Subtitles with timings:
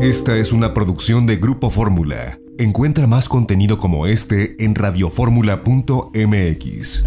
[0.00, 2.38] Esta es una producción de Grupo Fórmula.
[2.56, 7.04] Encuentra más contenido como este en radioformula.mx.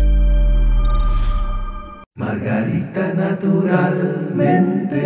[2.14, 5.02] Margarita naturalmente.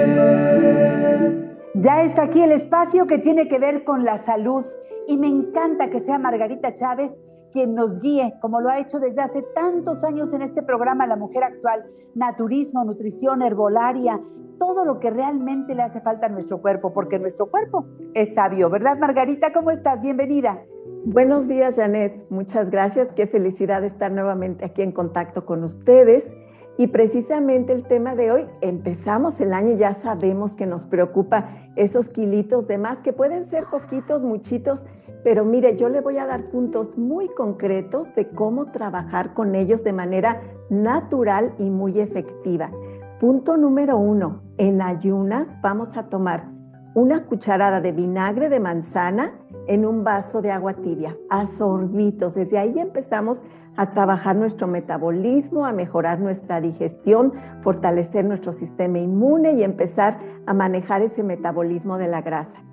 [1.75, 4.65] Ya está aquí el espacio que tiene que ver con la salud
[5.07, 7.21] y me encanta que sea Margarita Chávez
[7.51, 11.15] quien nos guíe, como lo ha hecho desde hace tantos años en este programa La
[11.15, 11.85] Mujer Actual,
[12.15, 14.19] naturismo, nutrición, herbolaria,
[14.57, 18.69] todo lo que realmente le hace falta a nuestro cuerpo, porque nuestro cuerpo es sabio,
[18.69, 19.53] ¿verdad Margarita?
[19.53, 20.01] ¿Cómo estás?
[20.01, 20.63] Bienvenida.
[21.05, 22.25] Buenos días, Janet.
[22.29, 23.09] Muchas gracias.
[23.15, 26.35] Qué felicidad estar nuevamente aquí en contacto con ustedes.
[26.77, 32.09] Y precisamente el tema de hoy, empezamos el año, ya sabemos que nos preocupa esos
[32.09, 34.85] kilitos de más, que pueden ser poquitos, muchitos,
[35.23, 39.83] pero mire, yo le voy a dar puntos muy concretos de cómo trabajar con ellos
[39.83, 42.71] de manera natural y muy efectiva.
[43.19, 46.56] Punto número uno, en ayunas vamos a tomar
[46.97, 49.33] una cucharada de vinagre de manzana
[49.67, 52.33] en un vaso de agua tibia, a sorbitos.
[52.33, 53.43] Desde ahí empezamos
[53.75, 60.55] a trabajar nuestro metabolismo, a mejorar nuestra digestión, fortalecer nuestro sistema inmune y empezar a
[60.55, 62.63] manejar ese metabolismo de la grasa.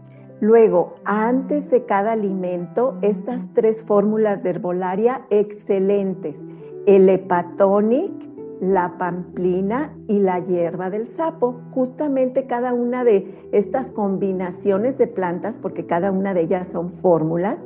[0.40, 6.38] Luego, antes de cada alimento, estas tres fórmulas de herbolaria excelentes.
[6.86, 8.33] El hepatonic,
[8.72, 11.60] la pamplina y la hierba del sapo.
[11.72, 17.58] Justamente cada una de estas combinaciones de plantas, porque cada una de ellas son fórmulas,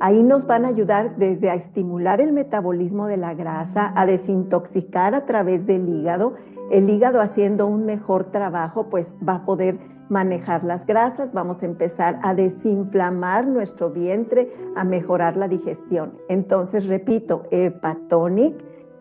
[0.00, 5.14] ahí nos van a ayudar desde a estimular el metabolismo de la grasa, a desintoxicar
[5.14, 6.34] a través del hígado.
[6.70, 11.66] El hígado haciendo un mejor trabajo, pues va a poder manejar las grasas, vamos a
[11.66, 16.18] empezar a desinflamar nuestro vientre, a mejorar la digestión.
[16.28, 18.56] Entonces, repito, hepatonic,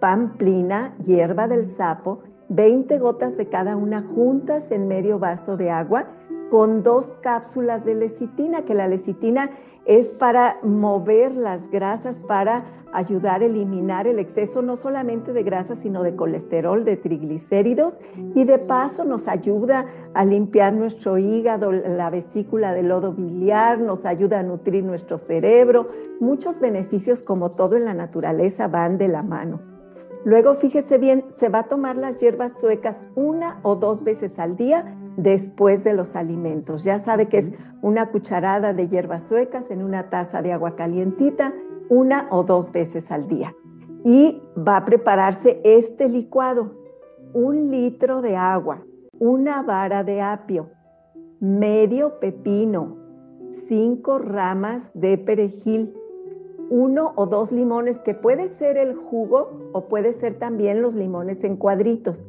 [0.06, 6.06] pamplina, hierba del sapo, 20 gotas de cada una juntas en medio vaso de agua
[6.52, 9.50] con dos cápsulas de lecitina, que la lecitina
[9.86, 15.76] es para mover las grasas, para ayudar a eliminar el exceso no solamente de grasa,
[15.76, 18.00] sino de colesterol, de triglicéridos
[18.36, 24.06] y de paso nos ayuda a limpiar nuestro hígado, la vesícula del lodo biliar, nos
[24.06, 25.88] ayuda a nutrir nuestro cerebro.
[26.20, 29.75] Muchos beneficios como todo en la naturaleza van de la mano.
[30.26, 34.56] Luego, fíjese bien, se va a tomar las hierbas suecas una o dos veces al
[34.56, 36.84] día después de los alimentos.
[36.84, 37.52] Ya sabe que es
[37.84, 41.54] una cucharada de hierbas suecas en una taza de agua calientita,
[41.90, 43.56] una o dos veces al día.
[44.04, 46.74] Y va a prepararse este licuado,
[47.34, 48.84] un litro de agua,
[49.20, 50.72] una vara de apio,
[51.40, 52.98] medio pepino,
[53.68, 55.94] cinco ramas de perejil,
[56.70, 61.44] uno o dos limones, que puede ser el jugo o puede ser también los limones
[61.44, 62.28] en cuadritos,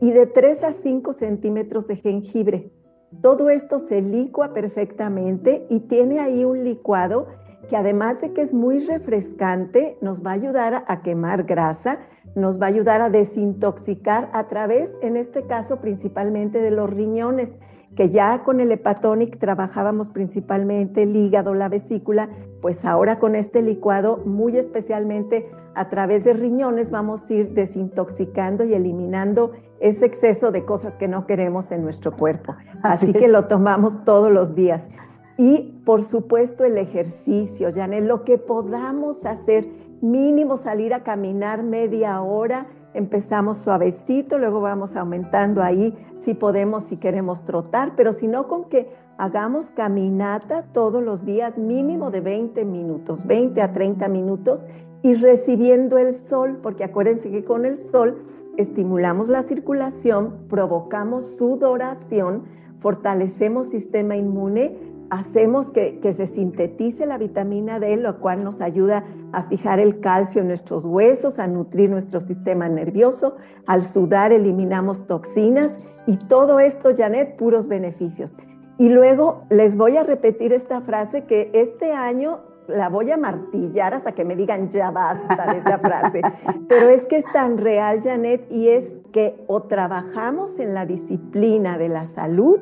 [0.00, 2.72] y de 3 a 5 centímetros de jengibre.
[3.20, 7.26] Todo esto se licua perfectamente y tiene ahí un licuado
[7.68, 12.00] que además de que es muy refrescante, nos va a ayudar a quemar grasa,
[12.34, 17.58] nos va a ayudar a desintoxicar a través, en este caso, principalmente de los riñones
[17.96, 22.30] que ya con el hepatonic trabajábamos principalmente el hígado, la vesícula,
[22.60, 28.64] pues ahora con este licuado, muy especialmente a través de riñones, vamos a ir desintoxicando
[28.64, 32.54] y eliminando ese exceso de cosas que no queremos en nuestro cuerpo.
[32.82, 34.86] Así, que lo tomamos todos los días.
[35.38, 39.66] Y por supuesto el ejercicio, Janet, lo que podamos hacer,
[40.00, 46.96] mínimo salir a caminar media hora, empezamos suavecito, luego vamos aumentando ahí si podemos, si
[46.96, 52.64] queremos trotar, pero si no, con que hagamos caminata todos los días, mínimo de 20
[52.64, 54.66] minutos, 20 a 30 minutos,
[55.02, 58.22] y recibiendo el sol, porque acuérdense que con el sol
[58.56, 62.44] estimulamos la circulación, provocamos sudoración,
[62.78, 69.42] fortalecemos sistema inmune, hacemos que, se sintetice la vitamina D, lo cual nos ayuda a
[69.42, 73.36] fijar el calcio en nuestros huesos, a nutrir nuestro sistema nervioso.
[73.66, 78.36] Al sudar eliminamos toxinas y todo esto, Janet, puros beneficios.
[78.78, 83.92] Y luego les voy a repetir esta frase que este año la voy a martillar
[83.92, 86.22] hasta que me digan ya basta de esa frase.
[86.70, 91.76] Pero es que es tan real, Janet, y es que o trabajamos en la disciplina
[91.76, 92.58] de la salud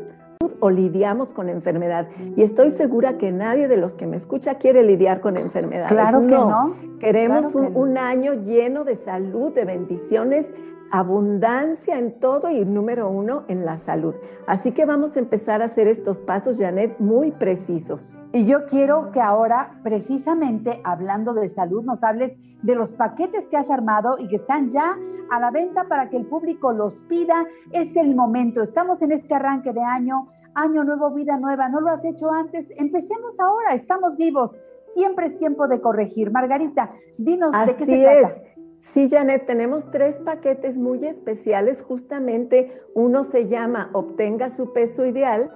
[0.60, 2.08] o lidiamos con enfermedad.
[2.34, 5.92] Y estoy segura que nadie de los que me escucha quiere lidiar con enfermedades.
[5.92, 6.74] Claro que no.
[6.98, 10.46] Queremos un, un, año lleno de salud, de bendiciones,
[10.90, 14.14] abundancia en todo y número uno en la salud.
[14.46, 18.12] Así que vamos a empezar a hacer estos pasos, Janet, muy precisos.
[18.32, 23.56] Y yo quiero que ahora, precisamente hablando de salud, nos hables de los paquetes que
[23.56, 24.96] has armado y que están ya
[25.30, 27.44] a la venta para que el público los pida.
[27.72, 28.62] Es el momento.
[28.62, 31.68] Estamos en este arranque de año, año nuevo, vida nueva.
[31.68, 32.72] No lo has hecho antes.
[32.76, 33.74] Empecemos ahora.
[33.74, 34.60] Estamos vivos.
[34.80, 36.30] Siempre es tiempo de corregir.
[36.30, 38.28] Margarita, dinos de qué se trata.
[38.28, 38.42] Es.
[38.80, 41.82] Sí, Janet, tenemos tres paquetes muy especiales.
[41.82, 45.50] Justamente uno se llama Obtenga su peso ideal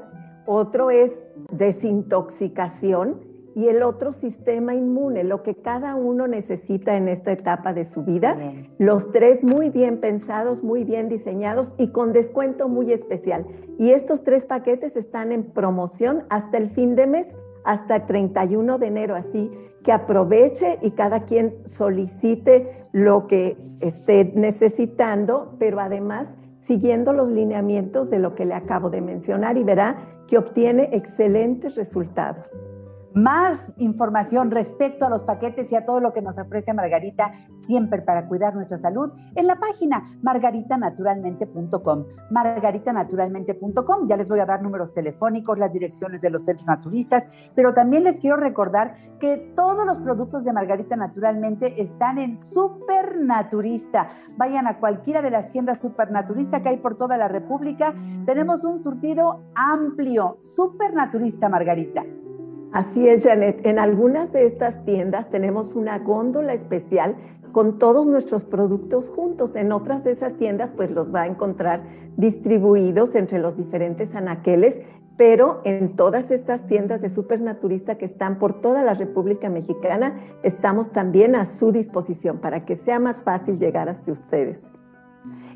[0.46, 3.22] otro es desintoxicación
[3.54, 8.02] y el otro sistema inmune, lo que cada uno necesita en esta etapa de su
[8.02, 8.36] vida.
[8.78, 13.46] Los tres muy bien pensados, muy bien diseñados y con descuento muy especial.
[13.78, 17.28] Y estos tres paquetes están en promoción hasta el fin de mes,
[17.64, 19.50] hasta el 31 de enero, así
[19.82, 28.10] que aproveche y cada quien solicite lo que esté necesitando, pero además siguiendo los lineamientos
[28.10, 29.96] de lo que le acabo de mencionar y verá
[30.26, 32.62] que obtiene excelentes resultados.
[33.14, 38.02] Más información respecto a los paquetes y a todo lo que nos ofrece Margarita, siempre
[38.02, 42.06] para cuidar nuestra salud, en la página margaritanaturalmente.com.
[42.30, 47.72] Margaritanaturalmente.com, ya les voy a dar números telefónicos, las direcciones de los centros naturistas, pero
[47.72, 54.10] también les quiero recordar que todos los productos de Margarita Naturalmente están en Supernaturista.
[54.36, 57.94] Vayan a cualquiera de las tiendas Supernaturista que hay por toda la República.
[58.26, 60.36] Tenemos un surtido amplio.
[60.40, 62.04] Supernaturista, Margarita.
[62.74, 63.64] Así es, Janet.
[63.64, 67.14] En algunas de estas tiendas tenemos una góndola especial
[67.52, 69.54] con todos nuestros productos juntos.
[69.54, 71.84] En otras de esas tiendas, pues los va a encontrar
[72.16, 74.80] distribuidos entre los diferentes anaqueles,
[75.16, 80.90] pero en todas estas tiendas de supernaturista que están por toda la República Mexicana, estamos
[80.90, 84.72] también a su disposición para que sea más fácil llegar hasta ustedes.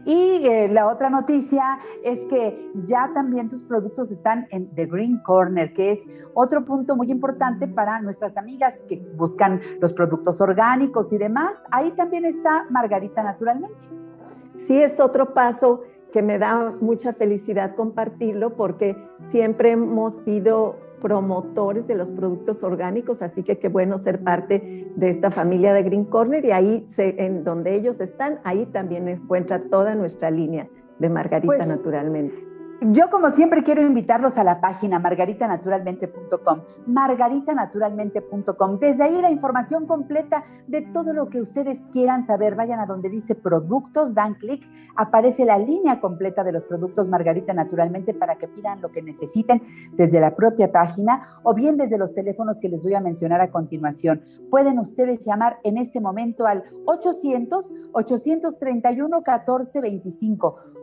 [0.05, 5.19] Y eh, la otra noticia es que ya también tus productos están en The Green
[5.23, 11.12] Corner, que es otro punto muy importante para nuestras amigas que buscan los productos orgánicos
[11.12, 11.65] y demás.
[11.70, 13.76] Ahí también está Margarita Naturalmente.
[14.56, 15.82] Sí, es otro paso
[16.12, 23.22] que me da mucha felicidad compartirlo porque siempre hemos sido promotores de los productos orgánicos,
[23.22, 27.44] así que qué bueno ser parte de esta familia de Green Corner y ahí en
[27.44, 30.68] donde ellos están, ahí también encuentra toda nuestra línea
[30.98, 32.47] de Margarita pues, naturalmente.
[32.80, 38.78] Yo como siempre quiero invitarlos a la página margaritanaturalmente.com, margaritanaturalmente.com.
[38.78, 42.54] Desde ahí la información completa de todo lo que ustedes quieran saber.
[42.54, 44.64] Vayan a donde dice productos, dan clic,
[44.94, 49.60] aparece la línea completa de los productos Margarita Naturalmente para que pidan lo que necesiten
[49.96, 53.50] desde la propia página o bien desde los teléfonos que les voy a mencionar a
[53.50, 54.22] continuación.
[54.50, 60.77] Pueden ustedes llamar en este momento al 800 831 1425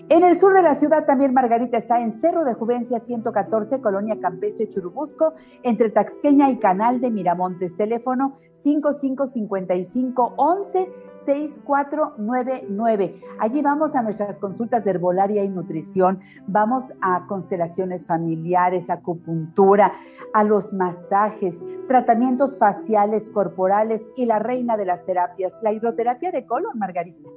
[0.10, 4.20] En el sur de la ciudad también Margarita está en Cerro de Juvencia 114, Colonia
[4.20, 7.76] Campestre Churubusco, entre Taxqueña y Canal de Miramontes.
[7.76, 13.22] Teléfono 5555 11 6499.
[13.40, 19.94] Allí vamos a nuestras consultas de herbolaria y nutrición, vamos a constelaciones familiares, acupuntura,
[20.34, 26.46] a los masajes, tratamientos faciales, corporales y la reina de las terapias, la hidroterapia de
[26.46, 27.30] colon, Margarita.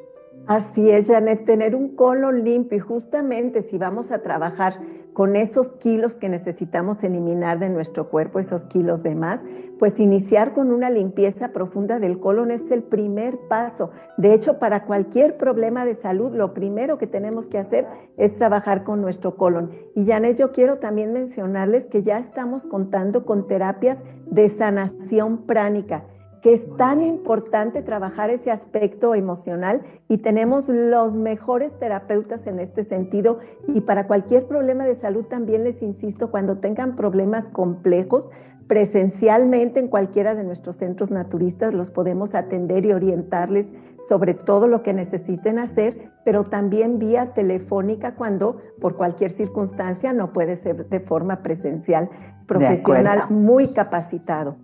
[0.49, 4.75] Así es, Janet, tener un colon limpio y justamente si vamos a trabajar
[5.12, 9.42] con esos kilos que necesitamos eliminar de nuestro cuerpo, esos kilos de más,
[9.78, 13.90] pues iniciar con una limpieza profunda del colon es el primer paso.
[14.16, 18.82] De hecho, para cualquier problema de salud, lo primero que tenemos que hacer es trabajar
[18.82, 19.70] con nuestro colon.
[19.94, 26.04] Y Janet, yo quiero también mencionarles que ya estamos contando con terapias de sanación pránica
[26.42, 32.82] que es tan importante trabajar ese aspecto emocional y tenemos los mejores terapeutas en este
[32.82, 33.38] sentido.
[33.68, 38.32] Y para cualquier problema de salud también les insisto, cuando tengan problemas complejos,
[38.66, 43.72] presencialmente en cualquiera de nuestros centros naturistas los podemos atender y orientarles
[44.08, 50.32] sobre todo lo que necesiten hacer, pero también vía telefónica cuando por cualquier circunstancia no
[50.32, 52.11] puede ser de forma presencial,
[52.46, 54.56] profesional muy capacitado.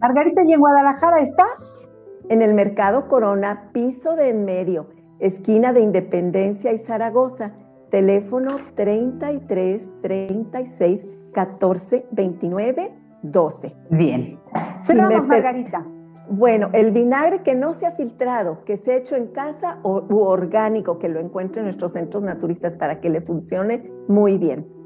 [0.00, 1.82] Margarita, ¿y en Guadalajara estás?
[2.28, 7.54] En el Mercado Corona, piso de en medio, esquina de Independencia y Zaragoza,
[7.90, 13.76] teléfono 33 36 14 29 12.
[13.90, 14.38] Bien.
[14.82, 15.82] Cerramos, Margarita.
[16.30, 20.04] Bueno, el vinagre que no se ha filtrado, que se ha hecho en casa o,
[20.08, 24.77] u orgánico, que lo encuentre en nuestros centros naturistas para que le funcione muy bien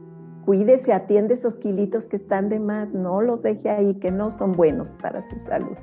[0.44, 4.52] cuídese, atiende esos kilitos que están de más, no los deje ahí, que no son
[4.52, 5.76] buenos para su salud.